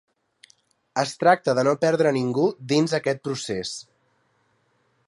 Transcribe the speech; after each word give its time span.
Es 1.01 1.11
tracta 1.23 1.55
de 1.59 1.65
no 1.67 1.75
perdre 1.85 2.15
ningú 2.17 2.47
dins 2.73 2.97
aquest 3.01 3.23
procés. 3.29 3.77